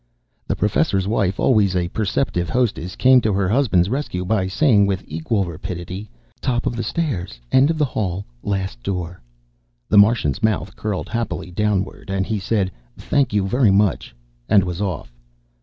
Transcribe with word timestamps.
The 0.47 0.55
Professor's 0.55 1.07
Wife, 1.07 1.39
always 1.39 1.75
a 1.75 1.87
perceptive 1.89 2.49
hostess, 2.49 2.95
came 2.95 3.21
to 3.21 3.31
her 3.33 3.47
husband's 3.47 3.87
rescue 3.87 4.25
by 4.25 4.47
saying 4.47 4.87
with 4.87 5.03
equal 5.07 5.45
rapidity, 5.45 6.09
"Top 6.41 6.65
of 6.65 6.75
the 6.75 6.81
stairs, 6.81 7.39
end 7.51 7.69
of 7.69 7.77
the 7.77 7.85
hall, 7.85 8.25
last 8.41 8.81
door." 8.81 9.21
The 9.89 9.99
Martian's 9.99 10.41
mouth 10.41 10.75
curled 10.75 11.07
happily 11.09 11.51
downward 11.51 12.09
and 12.09 12.25
he 12.25 12.39
said, 12.39 12.71
"Thank 12.97 13.31
you 13.31 13.47
very 13.47 13.69
much," 13.69 14.15
and 14.49 14.63
was 14.63 14.81
off. 14.81 15.13